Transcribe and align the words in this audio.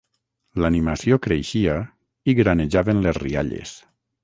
L'animació 0.63 1.19
creixia, 1.25 1.77
i 2.33 2.37
granejaven 2.41 3.05
les 3.07 3.23
rialles. 3.27 3.79